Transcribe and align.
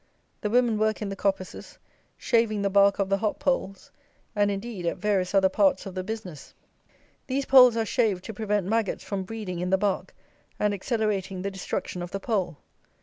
The 0.41 0.49
women 0.49 0.79
work 0.79 1.03
in 1.03 1.09
the 1.09 1.15
coppices, 1.15 1.77
shaving 2.17 2.63
the 2.63 2.71
bark 2.71 2.97
of 2.97 3.07
the 3.07 3.19
hop 3.19 3.37
poles, 3.37 3.91
and, 4.35 4.49
indeed, 4.49 4.83
at 4.87 4.97
various 4.97 5.35
other 5.35 5.47
parts 5.47 5.85
of 5.85 5.93
the 5.93 6.03
business. 6.03 6.55
These 7.27 7.45
poles 7.45 7.77
are 7.77 7.85
shaved 7.85 8.23
to 8.25 8.33
prevent 8.33 8.65
maggots 8.65 9.03
from 9.03 9.21
breeding 9.25 9.59
in 9.59 9.69
the 9.69 9.77
bark 9.77 10.15
and 10.57 10.73
accelerating 10.73 11.43
the 11.43 11.51
destruction 11.51 12.01
of 12.01 12.09
the 12.09 12.19
pole. 12.19 12.57